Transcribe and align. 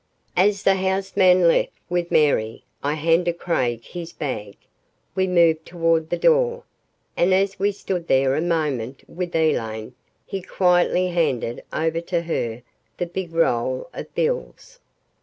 As 0.35 0.63
the 0.63 0.73
house 0.73 1.15
man 1.15 1.47
left 1.47 1.69
with 1.87 2.09
Mary, 2.09 2.63
I 2.81 2.95
handed 2.95 3.37
Craig 3.37 3.83
his 3.85 4.13
bag. 4.13 4.55
We 5.13 5.27
moved 5.27 5.63
toward 5.63 6.09
the 6.09 6.17
door, 6.17 6.63
and 7.15 7.35
as 7.35 7.59
we 7.59 7.71
stood 7.71 8.07
there 8.07 8.33
a 8.33 8.41
moment 8.41 9.07
with 9.07 9.35
Elaine, 9.35 9.93
he 10.25 10.41
quietly 10.41 11.09
handed 11.09 11.61
over 11.71 12.01
to 12.01 12.23
her 12.23 12.63
the 12.97 13.05
big 13.05 13.31
roll 13.31 13.91
of 13.93 14.11
bills. 14.15 14.79